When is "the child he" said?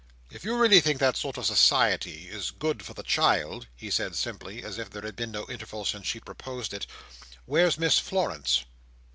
2.95-3.91